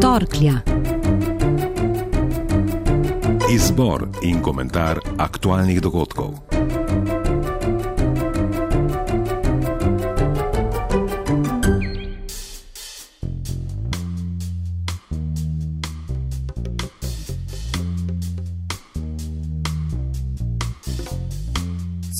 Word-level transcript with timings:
Torklja. 0.00 0.60
Izbor 3.50 4.08
in 4.22 4.42
komentar 4.42 5.00
aktualnih 5.18 5.80
dogodkov. 5.80 6.34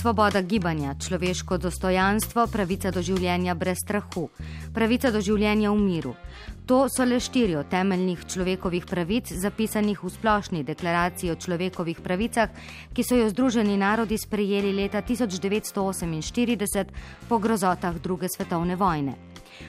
Svoboda 0.01 0.41
gibanja, 0.41 0.95
človeško 0.95 1.59
dostojanstvo, 1.59 2.47
pravica 2.47 2.91
do 2.91 3.03
življenja 3.03 3.55
brez 3.55 3.83
strahu, 3.85 4.31
pravica 4.73 5.11
do 5.11 5.21
življenja 5.21 5.75
v 5.75 5.83
miru. 5.83 6.17
To 6.67 6.89
so 6.91 7.05
le 7.05 7.21
štiri 7.23 7.55
od 7.55 7.69
temeljnih 7.71 8.25
človekovih 8.27 8.87
pravic, 8.91 9.31
zapisanih 9.31 10.01
v 10.03 10.09
splošni 10.11 10.65
deklaraciji 10.67 11.31
o 11.31 11.37
človekovih 11.39 12.01
pravicah, 12.03 12.51
ki 12.91 13.03
so 13.07 13.15
jo 13.15 13.29
Združeni 13.31 13.77
narodi 13.79 14.19
sprejeli 14.19 14.73
leta 14.75 14.99
1948 14.99 16.91
po 17.29 17.39
grozotah 17.39 17.95
druge 18.03 18.27
svetovne 18.29 18.75
vojne. 18.75 19.15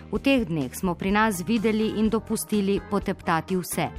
V 0.09 0.17
teh 0.17 0.41
dneh 0.49 0.73
smo 0.73 0.95
pri 0.97 1.11
nas 1.13 1.43
videli 1.45 1.99
in 2.01 2.09
dopustili 2.09 2.81
poteptati 2.89 3.55
vse: 3.55 3.89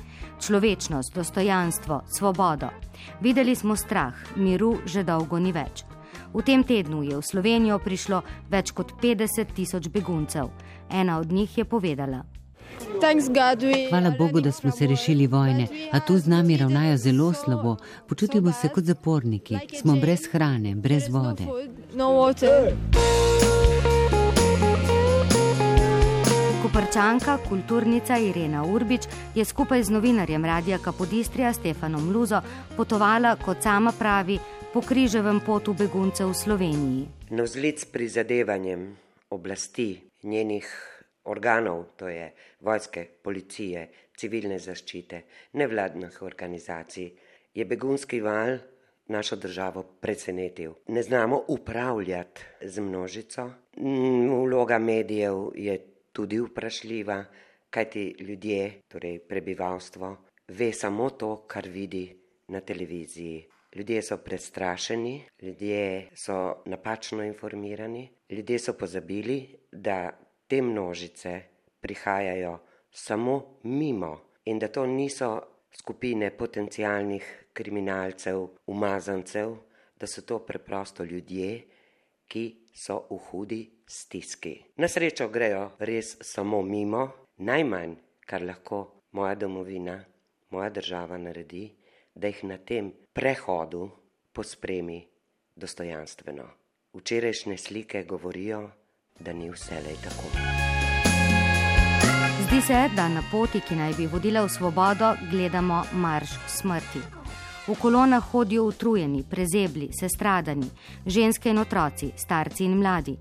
človečnost, 0.42 1.14
dostojanstvo, 1.14 2.00
svobodo. 2.10 2.72
Videli 3.20 3.54
smo 3.54 3.76
strah, 3.76 4.14
miru 4.36 4.80
že 4.84 5.04
dolgo 5.04 5.38
ni 5.38 5.52
več. 5.54 5.84
V 6.34 6.42
tem 6.42 6.64
tednu 6.66 7.06
je 7.06 7.14
v 7.14 7.22
Slovenijo 7.22 7.78
prišlo 7.78 8.22
več 8.50 8.74
kot 8.74 8.98
50 8.98 9.54
tisoč 9.54 9.86
beguncev. 9.88 10.50
Ena 10.90 11.20
od 11.22 11.30
njih 11.30 11.58
je 11.58 11.64
povedala. 11.64 12.37
Hvala 13.90 14.10
Bogu, 14.18 14.40
da 14.40 14.52
smo 14.52 14.70
se 14.70 14.86
rešili 14.86 15.26
vojne, 15.26 15.66
a 15.92 16.00
tu 16.00 16.18
z 16.18 16.26
nami 16.26 16.56
ravnajo 16.56 16.96
zelo 16.96 17.32
slabo. 17.32 17.76
Počutimo 18.08 18.52
se 18.52 18.68
kot 18.68 18.84
zaporniki, 18.84 19.58
smo 19.80 19.96
brez 19.96 20.26
hrane, 20.32 20.74
brez 20.74 21.08
vode. 21.08 21.44
Koprčanka, 26.62 27.38
kulturnica 27.48 28.18
Irena 28.18 28.64
Urbič 28.64 29.02
je 29.34 29.44
skupaj 29.44 29.82
z 29.82 29.90
novinarjem 29.90 30.44
Radija 30.44 30.78
Kapodistrija 30.78 31.52
Stefanom 31.52 32.12
Luzo 32.12 32.40
potovala, 32.76 33.36
kot 33.36 33.62
sama 33.62 33.92
pravi, 33.98 34.38
po 34.72 34.80
križevem 34.80 35.40
potu 35.46 35.72
beguncev 35.72 36.28
v 36.28 36.34
Sloveniji. 36.34 37.06
Na 37.30 37.42
vzlic 37.42 37.84
prizadevanjem 37.84 38.96
oblasti 39.30 40.00
njenih 40.22 40.97
organov, 41.24 41.84
to 41.96 42.08
je 42.08 42.32
vojske, 42.60 43.04
policije, 43.22 43.88
civilne 44.16 44.58
zaščite, 44.58 45.22
nevladnih 45.52 46.22
organizacij, 46.22 47.12
je 47.54 47.64
begunski 47.64 48.20
val 48.20 48.58
našo 49.08 49.36
državo 49.36 49.82
presenetil. 50.00 50.72
Ne 50.88 51.02
znamo 51.02 51.44
upravljati 51.48 52.44
z 52.62 52.80
množico, 52.80 53.50
vloga 54.44 54.78
medijev 54.78 55.50
je 55.54 55.78
tudi 56.12 56.40
vprašljiva, 56.40 57.24
kajti 57.70 58.16
ljudje, 58.20 58.72
torej 58.88 59.18
prebivalstvo, 59.18 60.16
ve 60.48 60.72
samo 60.72 61.10
to, 61.10 61.36
kar 61.46 61.68
vidi 61.68 62.16
na 62.48 62.60
televiziji. 62.60 63.44
Ljudje 63.74 64.02
so 64.02 64.16
prestrašeni, 64.16 65.24
ljudje 65.42 66.08
so 66.14 66.62
napačno 66.66 67.24
informirani, 67.24 68.08
ljudje 68.30 68.58
so 68.58 68.72
pozabili, 68.72 69.56
da 69.72 70.10
te 70.48 70.62
množice 70.62 71.40
prihajajo 71.80 72.58
samo 72.90 73.60
mimo 73.62 74.20
in 74.44 74.58
da 74.58 74.68
to 74.68 74.86
niso 74.86 75.40
skupine 75.72 76.30
potencijalnih 76.36 77.44
kriminalcev, 77.52 78.46
umazancev, 78.66 79.56
da 79.96 80.06
so 80.06 80.22
to 80.22 80.38
preprosto 80.46 81.04
ljudje, 81.04 81.62
ki 82.28 82.44
so 82.74 83.06
v 83.10 83.18
hudi 83.30 83.60
stiski. 83.86 84.54
Na 84.76 84.88
srečo 84.88 85.28
grejo 85.28 85.70
res 85.78 86.16
samo 86.20 86.62
mimo, 86.62 87.08
najmanj, 87.36 87.94
kar 88.26 88.42
lahko 88.42 89.02
moja 89.12 89.34
domovina, 89.34 90.04
moja 90.50 90.70
država 90.70 91.18
naredi, 91.18 91.70
da 92.14 92.28
jih 92.28 92.44
na 92.44 92.58
tem 92.58 92.92
prehodu 93.12 93.88
pospremi 94.32 95.00
dostojanstveno. 95.56 96.48
Včerajšnje 96.94 97.56
slike 97.58 98.04
govorijo, 98.04 98.70
da 99.20 99.32
ni 99.32 99.50
vselej 99.50 99.96
tako. 100.04 100.28
Zdi 102.48 102.60
se, 102.62 102.88
da 102.96 103.08
na 103.08 103.22
poti, 103.30 103.60
ki 103.60 103.76
naj 103.76 103.94
bi 103.94 104.06
vodila 104.06 104.44
v 104.44 104.48
svobodo, 104.48 105.14
gledamo 105.30 105.84
marš 105.92 106.30
smrti. 106.46 107.00
V 107.68 107.74
kolonah 107.76 108.24
hodijo 108.30 108.64
utrujeni, 108.64 109.24
prezebli, 109.30 109.90
sestradani, 110.00 110.70
ženske 111.06 111.50
in 111.50 111.58
otroci, 111.58 112.12
starci 112.16 112.64
in 112.64 112.78
mladi. 112.78 113.16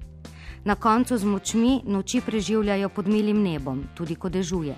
Na 0.67 0.75
koncu 0.75 1.17
z 1.17 1.23
močmi 1.23 1.81
noči 1.85 2.19
preživljajo 2.21 2.89
pod 2.89 3.07
milim 3.07 3.37
nebom, 3.43 3.85
tudi 3.95 4.15
ko 4.15 4.27
dežuje. 4.29 4.73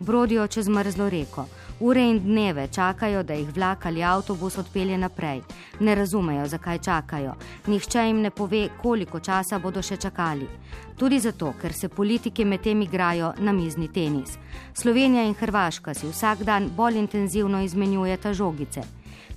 Brodijo 0.00 0.46
čez 0.46 0.68
mrzlo 0.68 1.08
reko, 1.12 1.44
ure 1.80 2.00
in 2.00 2.20
dneve 2.24 2.68
čakajo, 2.72 3.22
da 3.22 3.34
jih 3.34 3.50
vlak 3.54 3.84
ali 3.86 4.02
avtobus 4.02 4.56
odpelje 4.58 4.96
naprej. 4.98 5.42
Ne 5.80 5.94
razumejo, 5.94 6.46
zakaj 6.48 6.78
čakajo. 6.78 7.34
Nihče 7.66 8.06
jim 8.06 8.22
ne 8.22 8.30
pove, 8.30 8.68
koliko 8.82 9.20
časa 9.20 9.58
bodo 9.58 9.82
še 9.82 9.96
čakali. 9.96 10.48
Tudi 10.96 11.18
zato, 11.20 11.52
ker 11.60 11.72
se 11.72 11.88
politiki 11.88 12.44
med 12.44 12.62
tem 12.64 12.80
igrajo 12.82 13.34
na 13.38 13.52
mizni 13.52 13.88
tenis. 13.92 14.38
Slovenija 14.74 15.26
in 15.28 15.34
Hrvaška 15.34 15.94
si 15.94 16.08
vsak 16.08 16.46
dan 16.48 16.70
bolj 16.76 16.96
intenzivno 16.98 17.60
izmenjujeta 17.60 18.32
žogice. 18.32 18.80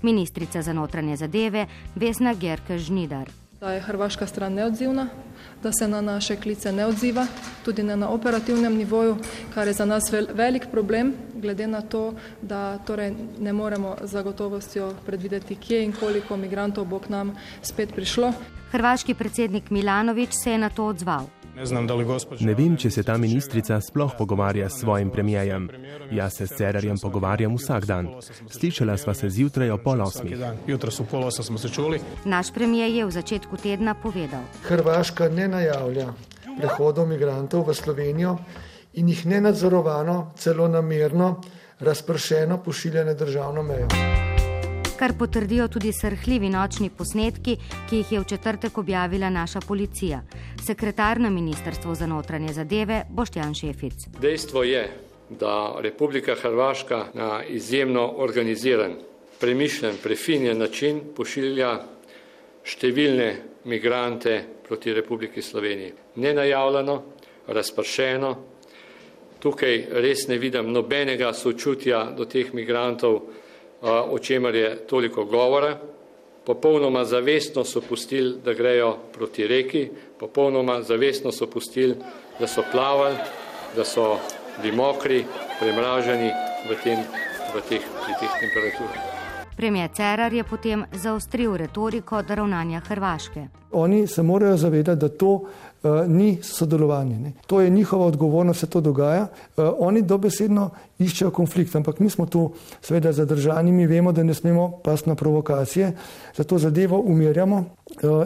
Ministrica 0.01 0.61
za 0.61 0.73
notranje 0.73 1.17
zadeve 1.17 1.67
Vesna 1.95 2.33
Gerke 2.33 2.79
Žnidar. 2.79 3.46
Da 3.59 3.71
je 3.71 3.81
hrvaška 3.81 4.27
stran 4.27 4.53
neodzivna, 4.53 5.07
da 5.63 5.71
se 5.71 5.87
na 5.87 6.01
naše 6.01 6.35
klice 6.35 6.71
ne 6.71 6.85
odziva, 6.85 7.25
tudi 7.65 7.83
ne 7.83 7.97
na 7.97 8.09
operativnem 8.09 8.75
nivoju, 8.77 9.17
kar 9.53 9.67
je 9.67 9.73
za 9.73 9.85
nas 9.85 10.03
velik 10.33 10.67
problem, 10.71 11.13
glede 11.35 11.67
na 11.67 11.81
to, 11.81 12.13
da 12.41 12.77
torej 12.77 13.13
ne 13.39 13.53
moremo 13.53 13.95
za 14.01 14.21
gotovostjo 14.21 14.93
predvideti, 15.05 15.55
kje 15.55 15.83
in 15.83 15.93
koliko 15.93 16.37
migrantov 16.37 16.85
bo 16.85 16.99
k 16.99 17.09
nam 17.09 17.35
spet 17.61 17.95
prišlo. 17.95 18.33
Hrvaški 18.71 19.13
predsednik 19.13 19.69
Milanovič 19.69 20.33
se 20.33 20.51
je 20.51 20.57
na 20.57 20.69
to 20.69 20.85
odzval. 20.85 21.25
Ne, 21.57 21.65
znam, 21.65 21.87
ne 22.39 22.53
vem, 22.53 22.75
če 22.77 22.91
se 22.93 23.03
ta 23.03 23.15
ministrica 23.17 23.79
sploh 23.81 24.11
pogovarja 24.17 24.69
s 24.69 24.81
svojim 24.83 25.09
premijejem. 25.09 25.69
Jaz 26.11 26.37
se 26.37 26.47
s 26.47 26.57
Cerarjem 26.57 26.99
pogovarjam 27.01 27.55
vsak 27.57 27.85
dan. 27.85 28.09
Slišala 28.49 28.97
sva 28.97 29.13
se 29.17 29.29
zjutraj 29.29 29.71
o 29.73 29.77
pol 29.81 30.01
osmi. 30.05 30.37
Naš 32.25 32.53
premijer 32.53 32.93
je 32.93 33.05
v 33.05 33.11
začetku 33.11 33.57
tedna 33.57 33.97
povedal. 33.97 34.45
Hrvaška 34.69 35.29
ne 35.29 35.47
najavlja 35.47 36.13
prehodov 36.61 37.09
migrantov 37.09 37.65
v 37.65 37.73
Slovenijo 37.73 38.37
in 38.93 39.09
jih 39.09 39.25
nenadzorovano, 39.25 40.33
celo 40.37 40.67
namerno, 40.67 41.41
razpršeno 41.79 42.61
pošilja 42.63 43.05
na 43.05 43.13
državno 43.13 43.63
mejo 43.63 44.26
kar 44.97 45.13
potrdijo 45.19 45.67
tudi 45.67 45.91
srhljivi 45.93 46.49
nočni 46.49 46.89
posnetki, 46.89 47.57
ki 47.89 47.97
jih 47.97 48.11
je 48.11 48.19
v 48.19 48.25
četrtek 48.29 48.77
objavila 48.77 49.29
naša 49.29 49.59
policija. 49.67 50.21
Sekretar 50.65 51.19
na 51.19 51.29
Ministrstvu 51.29 51.95
za 51.95 52.07
notranje 52.07 52.53
zadeve 52.53 53.03
Boštjan 53.09 53.53
Šefic. 53.53 54.07
Dejstvo 54.21 54.63
je, 54.63 54.89
da 55.29 55.77
Republika 55.79 56.35
Hrvaška 56.35 57.05
na 57.13 57.43
izjemno 57.43 58.13
organiziran, 58.17 58.95
premišljen, 59.39 60.01
prefinjen 60.03 60.57
način 60.57 61.01
pošilja 61.15 61.71
številne 62.65 63.29
migrante 63.65 64.43
proti 64.67 64.93
Republiki 64.93 65.41
Sloveniji. 65.41 65.93
Nenajavljeno, 66.15 67.01
razpršeno. 67.47 68.37
Tukaj 69.39 69.83
res 70.01 70.27
ne 70.27 70.37
vidim 70.37 70.71
nobenega 70.73 71.33
sočutja 71.33 72.07
do 72.17 72.25
teh 72.25 72.49
migrantov, 72.53 73.21
o 73.81 74.19
čemer 74.19 74.55
je 74.55 74.75
toliko 74.87 75.25
govora. 75.25 75.77
Popolnoma 76.45 77.05
zavestno 77.05 77.63
so 77.63 77.81
pustili, 77.81 78.37
da 78.45 78.53
grejo 78.53 78.97
proti 79.13 79.47
reki, 79.47 79.89
popolnoma 80.19 80.81
zavestno 80.81 81.31
so 81.31 81.47
pustili, 81.47 81.95
da 82.39 82.47
so 82.47 82.63
plavali, 82.71 83.15
da 83.75 83.83
so 83.83 84.17
bili 84.61 84.75
mokri, 84.75 85.25
premraženi 85.59 86.31
v, 86.69 86.75
tem, 86.83 87.03
v 87.53 87.61
teh, 87.69 87.83
teh 88.19 88.39
temperaturah. 88.39 89.17
Premijer 89.57 89.89
Cerar 89.93 90.33
je 90.33 90.43
potem 90.43 90.85
zaostril 90.93 91.57
retoriko 91.57 92.21
do 92.21 92.35
ravnanja 92.35 92.79
Hrvaške. 92.79 93.47
Oni 93.71 94.07
se 94.07 94.23
morajo 94.23 94.57
zavedati, 94.57 94.99
da 94.99 95.09
to 95.09 95.49
ni 96.07 96.37
sodelovanje. 96.41 97.19
Ne. 97.19 97.31
To 97.47 97.61
je 97.61 97.69
njihova 97.69 98.05
odgovornost, 98.05 98.59
se 98.59 98.67
to 98.67 98.81
dogaja. 98.81 99.27
Oni 99.79 100.01
dobesedno 100.01 100.69
iščejo 100.99 101.31
konflikt, 101.31 101.75
ampak 101.75 101.99
mi 101.99 102.09
smo 102.09 102.25
tu 102.25 102.51
seveda 102.81 103.11
zadržani, 103.13 103.71
mi 103.71 103.87
vemo, 103.87 104.11
da 104.11 104.23
ne 104.23 104.33
smemo 104.33 104.71
pas 104.83 105.05
na 105.05 105.15
provokacije, 105.15 105.91
zato 106.35 106.57
zadevo 106.57 106.99
umirjamo 106.99 107.65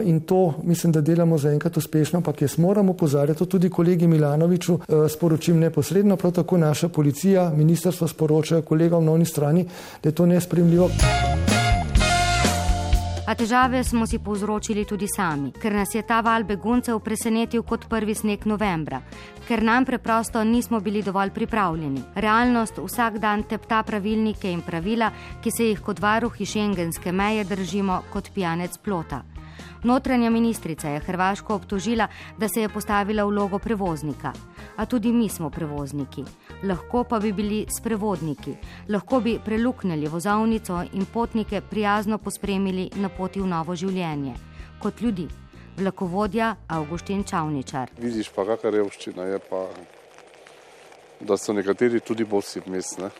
in 0.04 0.20
to 0.20 0.54
mislim, 0.64 0.92
da 0.92 1.00
delamo 1.00 1.38
zaenkrat 1.38 1.76
uspešno, 1.76 2.16
ampak 2.16 2.42
jaz 2.42 2.58
moram 2.58 2.88
upozarjati, 2.88 3.46
tudi 3.46 3.70
kolegi 3.70 4.06
Milanoviču 4.06 4.78
sporočim 5.08 5.58
neposredno, 5.58 6.16
prav 6.16 6.32
tako 6.32 6.58
naša 6.58 6.88
policija, 6.88 7.50
ministrstvo 7.56 8.08
sporočajo 8.08 8.62
kolegom 8.62 9.04
na 9.04 9.12
oni 9.12 9.24
strani, 9.24 9.66
da 10.02 10.08
je 10.08 10.14
to 10.14 10.26
nespremljivo. 10.26 10.90
A 13.22 13.34
težave 13.38 13.84
smo 13.84 14.02
si 14.06 14.18
povzročili 14.18 14.82
tudi 14.84 15.06
sami, 15.06 15.52
ker 15.54 15.70
nas 15.72 15.94
je 15.94 16.02
ta 16.02 16.18
val 16.26 16.42
beguncev 16.42 16.98
presenetil 16.98 17.62
kot 17.62 17.86
prvi 17.86 18.16
sneg 18.18 18.46
novembra, 18.50 18.98
ker 19.46 19.62
nam 19.62 19.86
preprosto 19.86 20.42
nismo 20.44 20.80
bili 20.80 21.04
dovolj 21.06 21.30
pripravljeni. 21.30 22.02
Realnost 22.14 22.82
vsak 22.82 23.20
dan 23.22 23.44
tepta 23.46 23.82
pravilnike 23.86 24.50
in 24.50 24.66
pravila, 24.66 25.12
ki 25.38 25.50
se 25.54 25.70
jih 25.70 25.80
kot 25.80 26.02
varuhi 26.02 26.46
šengenske 26.46 27.12
meje 27.12 27.44
držimo 27.44 28.02
kot 28.10 28.32
pijanec 28.34 28.78
plota. 28.82 29.22
Notranja 29.84 30.30
ministrica 30.30 30.88
je 30.88 31.00
Hrvaško 31.00 31.54
obtožila, 31.54 32.06
da 32.38 32.48
se 32.48 32.60
je 32.60 32.68
postavila 32.68 33.24
v 33.24 33.28
vlogo 33.28 33.58
prevoznika. 33.58 34.32
A 34.76 34.86
tudi 34.86 35.12
mi 35.12 35.28
smo 35.28 35.50
prevozniki. 35.50 36.24
Lahko 36.62 37.04
pa 37.04 37.18
bi 37.18 37.32
bili 37.32 37.66
sprevodniki. 37.78 38.54
Lahko 38.88 39.20
bi 39.20 39.38
preluknili 39.44 40.06
vozovnico 40.06 40.84
in 40.92 41.04
potnike 41.04 41.60
prijazno 41.60 42.18
pospremili 42.18 42.90
na 42.94 43.08
poti 43.08 43.40
v 43.40 43.46
novo 43.46 43.74
življenje. 43.76 44.34
Kot 44.82 45.00
ljudi. 45.00 45.28
Vlakovodja 45.76 46.56
Augustin 46.68 47.24
Čavničar. 47.24 47.90
Vidiš 47.98 48.28
pa, 48.28 48.44
kakšna 48.44 48.70
revščina 48.70 49.24
je 49.24 49.38
pa, 49.50 49.66
da 51.20 51.36
so 51.36 51.52
nekateri 51.52 52.00
tudi 52.00 52.24
bosi 52.24 52.62
mestne. 52.66 53.10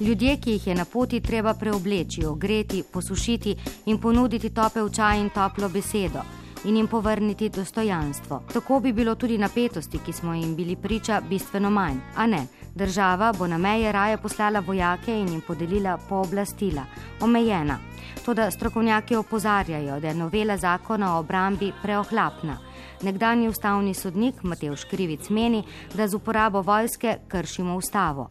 Ljudje, 0.00 0.36
ki 0.36 0.50
jih 0.50 0.66
je 0.66 0.74
na 0.74 0.84
poti 0.84 1.20
treba 1.20 1.54
preobleči, 1.54 2.24
ogreti, 2.24 2.84
posušiti 2.92 3.56
in 3.86 3.98
ponuditi 3.98 4.50
topel 4.50 4.88
čaj 4.88 5.20
in 5.20 5.30
toplo 5.30 5.68
besedo 5.68 6.22
in 6.64 6.76
jim 6.76 6.86
povrniti 6.86 7.48
dostojanstvo. 7.48 8.42
Tako 8.52 8.80
bi 8.80 8.92
bilo 8.92 9.14
tudi 9.14 9.38
napetosti, 9.38 9.98
ki 9.98 10.12
smo 10.12 10.34
jim 10.34 10.54
bili 10.56 10.76
priča, 10.76 11.20
bistveno 11.28 11.70
manj. 11.70 11.98
A 12.16 12.26
ne, 12.26 12.46
država 12.74 13.32
bo 13.38 13.46
na 13.46 13.58
meje 13.58 13.92
raje 13.92 14.16
poslala 14.16 14.60
vojake 14.60 15.20
in 15.20 15.28
jim 15.28 15.40
podelila 15.46 15.98
pooblastila. 16.08 16.84
Omejena. 17.20 17.78
Toda 18.24 18.50
strokovnjaki 18.50 19.16
opozarjajo, 19.16 20.00
da 20.00 20.08
je 20.08 20.14
novela 20.14 20.56
zakona 20.56 21.16
o 21.16 21.20
obrambi 21.20 21.72
preohlapna. 21.82 22.58
Nekdanji 23.02 23.48
ustavni 23.48 23.94
sodnik 23.94 24.42
Matej 24.42 24.76
Škrivic 24.76 25.30
meni, 25.30 25.62
da 25.94 26.08
z 26.08 26.14
uporabo 26.14 26.62
vojske 26.62 27.16
kršimo 27.28 27.76
ustavo. 27.76 28.28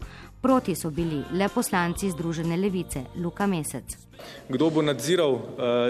Proti 0.48 0.76
so 0.76 0.90
bili 0.92 1.26
le 1.32 1.50
poslanci 1.50 2.08
Združene 2.10 2.56
levice, 2.56 3.04
Luka 3.16 3.46
Mesec. 3.48 4.07
Kdo 4.50 4.70
bo 4.70 4.82
nadziral 4.82 5.34
uh, 5.34 5.42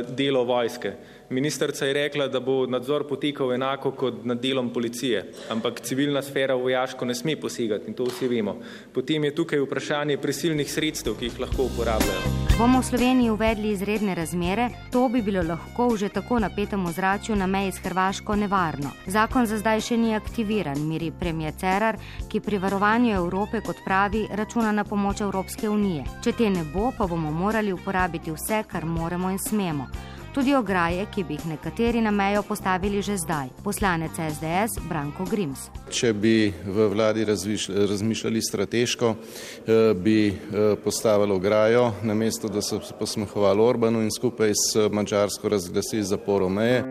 delo 0.09 0.44
vojske? 0.44 0.94
Ministrica 1.29 1.85
je 1.85 1.94
rekla, 1.94 2.27
da 2.27 2.39
bo 2.39 2.65
nadzor 2.65 3.03
potekal 3.07 3.53
enako 3.53 3.91
kot 3.91 4.24
nad 4.24 4.39
delom 4.39 4.69
policije, 4.74 5.25
ampak 5.51 5.81
civilna 5.81 6.21
sfera 6.21 6.56
vojaško 6.56 7.06
ne 7.06 7.15
sme 7.15 7.35
posegati 7.35 7.88
in 7.88 7.94
to 7.94 8.06
vsi 8.07 8.27
vemo. 8.27 8.56
Potem 8.94 9.24
je 9.24 9.35
tukaj 9.35 9.59
vprašanje 9.59 10.18
prisilnih 10.18 10.71
sredstev, 10.71 11.19
ki 11.19 11.25
jih 11.25 11.39
lahko 11.39 11.68
uporabljajo. 11.68 12.47
Bomo 12.57 12.79
v 12.79 12.83
Sloveniji 12.83 13.29
uvedli 13.29 13.69
izredne 13.69 14.15
razmere, 14.15 14.69
to 14.91 15.09
bi 15.09 15.21
bilo 15.21 15.44
lahko 15.44 15.89
v 15.91 15.97
že 15.97 16.09
tako 16.09 16.39
napetem 16.39 16.85
ozračju 16.85 17.35
na 17.35 17.47
meji 17.47 17.71
s 17.71 17.83
Hrvaško 17.83 18.35
nevarno. 18.35 18.89
Zakon 19.06 19.45
za 19.45 19.57
zdaj 19.57 19.81
še 19.81 19.97
ni 19.97 20.15
aktiviran, 20.15 20.80
miri 20.88 21.12
premijer 21.12 21.53
Cerar, 21.53 22.00
ki 22.31 22.39
pri 22.39 22.57
varovanju 22.57 23.13
Evrope, 23.13 23.62
kot 23.62 23.83
pravi, 23.85 24.25
računa 24.31 24.71
na 24.71 24.83
pomoč 24.83 25.21
Evropske 25.21 25.69
unije. 25.69 26.03
Če 26.23 26.31
te 26.31 26.50
ne 26.50 26.63
bo, 26.73 26.89
pa 26.97 27.06
bomo 27.06 27.31
morali 27.31 27.73
uporabiti 27.73 28.16
vse, 28.19 28.63
kar 28.67 28.85
moremo 28.85 29.29
in 29.29 29.39
smemo 29.39 29.87
tudi 30.37 30.53
ograje, 30.53 31.05
ki 31.09 31.23
bi 31.23 31.33
jih 31.33 31.45
nekateri 31.49 32.01
na 32.01 32.11
mejo 32.11 32.43
postavili 32.45 33.01
že 33.01 33.15
zdaj. 33.17 33.47
Poslanec 33.63 34.11
SDS 34.11 34.77
Branko 34.85 35.25
Grims. 35.25 35.65
Če 35.89 36.13
bi 36.13 36.53
v 36.65 36.85
vladi 36.93 37.25
razmišljali 37.25 38.41
strateško, 38.41 39.15
eh, 39.15 39.93
bi 39.97 40.27
eh, 40.29 40.75
postavili 40.83 41.33
ograjo, 41.33 41.91
namesto 42.03 42.53
da 42.53 42.61
so 42.61 42.79
posmehovali 42.99 43.61
Orbanu 43.61 44.01
in 44.05 44.13
skupaj 44.13 44.53
s 44.53 44.89
Mačarsko 44.91 45.49
razglasili 45.49 46.03
zaporo 46.03 46.49
meje. 46.49 46.83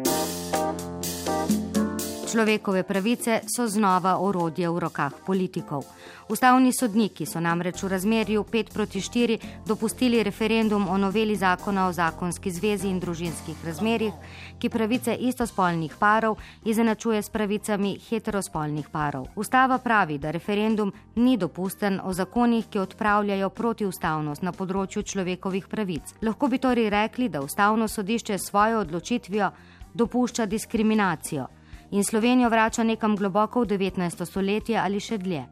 Človekove 2.37 2.83
pravice 2.83 3.41
so 3.49 3.65
znova 3.65 4.19
orodje 4.21 4.69
v 4.69 4.79
rokah 4.79 5.13
politikov. 5.27 5.87
Ustavni 6.29 6.69
sodniki 6.69 7.25
so 7.25 7.41
namreč 7.41 7.81
v 7.81 7.89
razmerju 7.89 8.43
5 8.45 8.73
proti 8.75 9.01
4 9.01 9.65
dopustili 9.65 10.21
referendum 10.23 10.85
o 10.89 10.99
noveli 10.99 11.37
zakona 11.37 11.87
o 11.89 11.93
zakonski 11.97 12.51
zvezi 12.51 12.93
in 12.93 13.01
družinskih 13.01 13.65
razmerjih, 13.65 14.13
ki 14.59 14.69
pravice 14.69 15.17
istospolnih 15.17 15.97
parov 15.97 16.37
izenačuje 16.65 17.23
s 17.23 17.33
pravicami 17.33 17.97
heterospolnih 18.11 18.93
parov. 18.93 19.33
Ustava 19.37 19.79
pravi, 19.79 20.19
da 20.19 20.31
referendum 20.31 20.93
ni 21.17 21.39
dopusten 21.41 22.01
o 22.05 22.13
zakonih, 22.13 22.69
ki 22.69 22.85
odpravljajo 22.85 23.49
protiustavnost 23.49 24.43
na 24.43 24.53
področju 24.53 25.03
človekovih 25.03 25.73
pravic. 25.73 26.19
Lahko 26.21 26.53
bi 26.53 26.59
torej 26.59 26.91
rekli, 26.91 27.33
da 27.33 27.41
ustavno 27.41 27.89
sodišče 27.89 28.39
s 28.39 28.53
svojo 28.53 28.85
odločitvijo 28.85 29.55
dopušča 29.95 30.45
diskriminacijo 30.47 31.49
in 31.91 32.05
Slovenijo 32.05 32.49
vrača 32.49 32.83
nekam 32.83 33.17
globoko 33.17 33.61
v 33.61 33.67
19. 33.67 34.25
stoletje 34.25 34.77
ali 34.79 35.01
še 35.01 35.19
dlje 35.19 35.47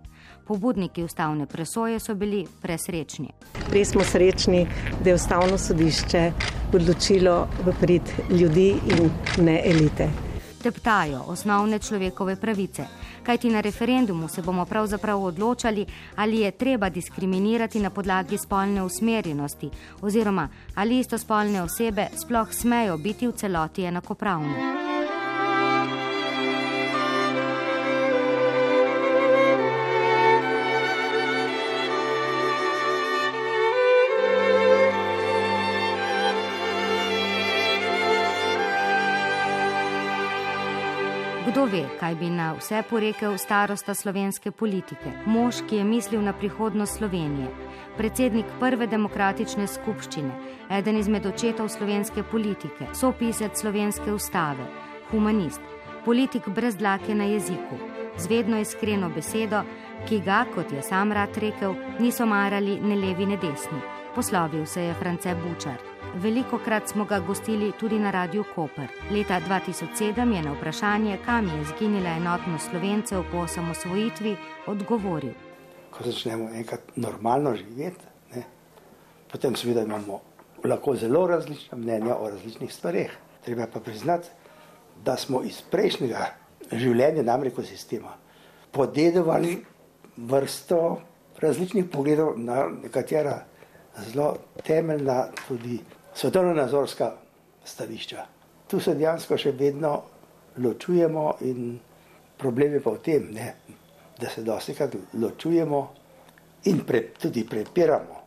pobudniki 0.46 1.02
ustavne 1.02 1.46
presoje 1.46 2.00
so 2.00 2.14
bili 2.14 2.46
presrečni. 2.62 3.30
Res 3.72 3.90
smo 3.90 4.04
srečni, 4.04 4.66
da 5.02 5.10
je 5.10 5.14
ustavno 5.14 5.58
sodišče 5.58 6.24
odločilo 6.74 7.48
v 7.64 7.74
prid 7.80 8.12
ljudi 8.30 8.68
in 8.90 9.10
ne 9.44 9.60
elite. 9.64 10.08
Teptajo 10.64 11.26
osnovne 11.28 11.78
človekove 11.78 12.36
pravice, 12.40 12.86
kajti 13.22 13.50
na 13.52 13.60
referendumu 13.60 14.28
se 14.28 14.42
bomo 14.42 14.64
pravzaprav 14.64 15.22
odločali, 15.22 15.84
ali 16.16 16.40
je 16.40 16.50
treba 16.50 16.88
diskriminirati 16.88 17.80
na 17.80 17.90
podlagi 17.90 18.38
spolne 18.38 18.82
usmerjenosti 18.82 19.70
oziroma 20.00 20.48
ali 20.74 20.98
istospolne 20.98 21.62
osebe 21.62 22.08
sploh 22.16 22.54
smejo 22.54 22.96
biti 22.98 23.28
v 23.28 23.32
celoti 23.32 23.84
enakopravne. 23.84 24.93
Kdo 41.54 41.64
ve, 41.70 41.84
kaj 42.00 42.14
bi 42.18 42.26
na 42.34 42.48
vse 42.58 42.80
porekel 42.90 43.36
starosta 43.38 43.94
slovenske 43.94 44.50
politike, 44.50 45.12
mož, 45.26 45.60
ki 45.68 45.76
je 45.76 45.84
mislil 45.84 46.22
na 46.22 46.32
prihodnost 46.32 46.98
Slovenije, 46.98 47.46
predsednik 47.94 48.50
prve 48.58 48.88
demokratične 48.90 49.68
skupščine, 49.70 50.32
eden 50.78 50.98
izmed 50.98 51.28
očetov 51.30 51.70
slovenske 51.70 52.26
politike, 52.26 52.90
sopisec 52.90 53.54
slovenske 53.54 54.10
ustave, 54.10 54.66
humanist, 55.12 55.62
politik 56.04 56.50
brez 56.50 56.74
dlake 56.74 57.14
na 57.14 57.30
jeziku, 57.30 57.78
z 58.18 58.26
vedno 58.34 58.58
iskreno 58.58 59.14
besedo, 59.14 59.62
ki 60.10 60.24
ga, 60.26 60.42
kot 60.56 60.74
je 60.74 60.82
sam 60.82 61.14
rad 61.14 61.38
rekel, 61.38 61.78
niso 62.02 62.26
marali 62.26 62.80
ne 62.82 62.98
levi 62.98 63.30
ne 63.30 63.38
desni. 63.38 63.78
Poslovil 64.14 64.66
se 64.66 64.90
je 64.90 64.94
France 64.98 65.38
Bučar. 65.38 65.93
Veliko 66.14 66.58
krat 66.58 66.88
smo 66.88 67.04
ga 67.04 67.18
gostili 67.18 67.72
tudi 67.80 67.98
na 67.98 68.10
Radiu 68.10 68.44
Koper. 68.54 68.86
Leta 69.10 69.40
2007 69.48 70.34
je 70.34 70.42
na 70.42 70.52
vprašanje, 70.52 71.18
kam 71.24 71.46
je 71.46 71.64
zginila 71.64 72.10
enotnost 72.10 72.70
slovencev 72.70 73.22
po 73.32 73.38
osamosvojitvi, 73.38 74.36
odgovoril. 74.66 75.32
Ko 75.90 76.04
začnemo 76.04 76.48
enkrat 76.54 76.80
normalno 76.96 77.56
živeti, 77.56 78.06
ne, 78.34 78.42
potem 79.32 79.56
seveda 79.56 79.82
imamo 79.82 80.20
lahko 80.64 80.94
zelo 80.96 81.26
različna 81.26 81.78
mnenja 81.78 82.14
o 82.16 82.30
različnih 82.30 82.74
stvareh. 82.74 83.10
Treba 83.44 83.66
pa 83.66 83.80
priznati, 83.80 84.28
da 85.04 85.16
smo 85.16 85.42
iz 85.42 85.62
prejšnjega 85.70 86.26
življenja, 86.72 87.22
namreč 87.22 87.52
ekosistema, 87.52 88.14
podedovali 88.70 89.64
vrsto 90.16 91.00
različnih 91.42 91.90
pogledov 91.90 92.38
na 92.38 92.68
nekatera 92.82 93.40
zelo 93.98 94.36
temeljna 94.62 95.26
tudi 95.48 95.80
svetovno-nazorska 96.14 97.12
stališča. 97.64 98.26
Tu 98.70 98.80
se 98.80 98.94
dejansko 98.94 99.36
še 99.38 99.52
vedno 99.52 99.94
ločujemo 100.58 101.26
in 101.40 101.78
problem 102.38 102.74
je 102.74 102.80
pa 102.82 102.94
v 102.94 103.02
tem, 103.02 103.28
ne, 103.34 103.54
da 104.20 104.30
se 104.30 104.42
dosti 104.42 104.74
krat 104.74 104.94
ločujemo 105.18 105.80
in 106.70 106.84
pre, 106.86 107.08
tudi 107.20 107.44
prepiramo 107.44 108.22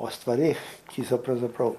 o 0.00 0.10
stvarih, 0.10 0.58
ki 0.88 1.04
so 1.04 1.18
pravzaprav 1.18 1.74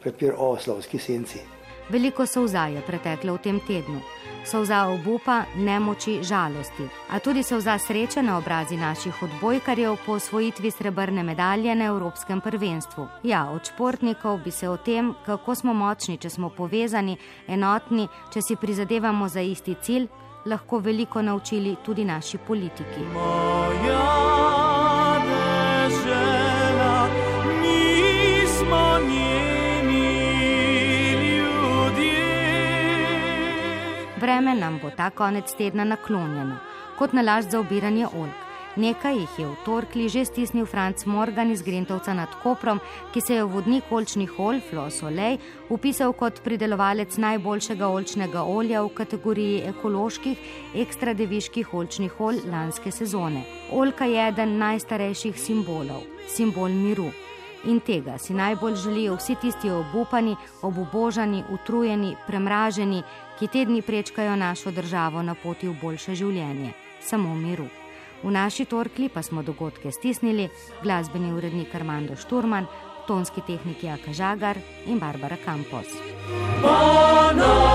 prepir 0.00 0.34
o 0.38 0.56
slovski 0.60 0.98
senci. 0.98 1.40
Veliko 1.88 2.26
solza 2.26 2.66
je 2.66 2.80
preteklo 2.82 3.34
v 3.34 3.38
tem 3.38 3.60
tednu. 3.60 4.00
Solza 4.46 4.86
obupa, 4.86 5.44
nemoči, 5.56 6.18
žalosti, 6.22 6.86
a 7.10 7.18
tudi 7.18 7.42
solza 7.42 7.78
sreče 7.78 8.22
na 8.22 8.38
obrazi 8.38 8.76
naših 8.76 9.22
odbojkarjev 9.22 9.96
po 10.06 10.12
osvojitvi 10.12 10.70
srebrne 10.70 11.22
medalje 11.22 11.74
na 11.74 11.84
Evropskem 11.84 12.40
prvenstvu. 12.40 13.08
Ja, 13.22 13.50
od 13.50 13.66
športnikov 13.66 14.38
bi 14.44 14.50
se 14.50 14.68
o 14.68 14.76
tem, 14.76 15.14
kako 15.26 15.54
smo 15.54 15.74
močni, 15.74 16.18
če 16.18 16.30
smo 16.30 16.50
povezani, 16.50 17.16
enotni, 17.48 18.08
če 18.34 18.42
si 18.42 18.56
prizadevamo 18.56 19.28
za 19.28 19.40
isti 19.40 19.74
cilj, 19.82 20.08
lahko 20.46 20.78
veliko 20.78 21.22
naučili 21.22 21.76
tudi 21.84 22.04
naši 22.04 22.38
politiki. 22.38 23.06
Moja. 23.14 24.35
Ta 34.96 35.10
konec 35.10 35.54
tedna 35.58 35.84
naklonjeno, 35.84 36.58
kot 36.98 37.12
nalaž 37.12 37.50
za 37.50 37.60
obiranje 37.60 38.06
oljk. 38.06 38.46
Nekaj 38.76 39.14
jih 39.16 39.38
je 39.38 39.46
v 39.48 39.56
torkli 39.64 40.08
že 40.12 40.26
stisnil 40.28 40.66
Franc 40.68 41.06
Morgan 41.08 41.50
iz 41.50 41.62
Grintovca 41.64 42.12
nad 42.14 42.28
Koprom, 42.42 42.80
ki 43.12 43.20
se 43.24 43.34
je 43.34 43.44
v 43.44 43.48
vodnik 43.48 43.88
olčnih 43.90 44.34
olj 44.38 44.60
Flos 44.60 45.00
Olej 45.02 45.38
upisal 45.72 46.12
kot 46.12 46.42
pridelovalec 46.44 47.16
najboljšega 47.16 47.88
olčnega 47.88 48.44
olja 48.44 48.82
v 48.84 48.92
kategoriji 48.92 49.62
ekoloških 49.72 50.74
ekstra 50.84 51.14
deviških 51.16 51.72
olčnih 51.72 52.20
olj 52.20 52.44
lanske 52.52 52.92
sezone. 52.92 53.46
Oljka 53.72 54.04
je 54.04 54.28
eden 54.28 54.58
najstarejših 54.60 55.40
simbolov, 55.40 56.04
simbol 56.28 56.68
miru 56.68 57.08
in 57.66 57.80
tega 57.80 58.18
si 58.18 58.34
najbolj 58.34 58.76
želijo 58.76 59.16
vsi 59.16 59.34
tisti 59.40 59.70
obupani, 59.70 60.36
obubožani, 60.62 61.44
utrujeni, 61.50 62.16
premraženi, 62.26 63.02
ki 63.38 63.48
te 63.48 63.64
dni 63.64 63.82
prečkajo 63.82 64.36
našo 64.36 64.70
državo 64.70 65.22
na 65.22 65.34
poti 65.34 65.68
v 65.68 65.76
boljše 65.80 66.14
življenje, 66.14 66.72
samo 67.00 67.34
v 67.34 67.36
miru. 67.36 67.68
V 68.22 68.30
naši 68.32 68.64
torkli 68.64 69.08
pa 69.12 69.22
smo 69.22 69.42
dogodke 69.42 69.92
stisnili 69.92 70.48
glasbeni 70.82 71.32
urednik 71.32 71.74
Armando 71.74 72.16
Šturman, 72.16 72.66
tonski 73.06 73.40
tehnik 73.46 73.84
Jaka 73.84 74.12
Žagar 74.12 74.56
in 74.86 74.98
Barbara 74.98 75.36
Campos. 75.44 75.86
Ponosno. 76.64 77.66